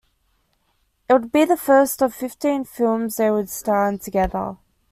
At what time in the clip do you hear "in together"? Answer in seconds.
3.87-4.57